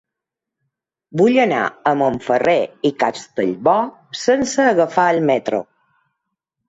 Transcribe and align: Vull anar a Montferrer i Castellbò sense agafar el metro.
Vull 1.21 1.35
anar 1.43 1.59
a 1.91 1.93
Montferrer 1.99 2.57
i 2.91 2.93
Castellbò 3.03 3.77
sense 4.25 4.67
agafar 4.73 5.05
el 5.17 5.23
metro. 5.33 5.61